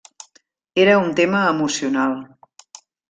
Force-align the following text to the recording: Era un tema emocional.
Era 0.83 0.95
un 1.01 1.13
tema 1.19 1.43
emocional. 1.51 2.19